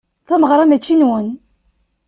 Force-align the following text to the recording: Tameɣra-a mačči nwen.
Tameɣra-a 0.27 0.65
mačči 0.69 0.95
nwen. 0.95 1.27